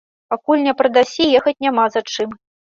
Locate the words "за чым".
1.97-2.35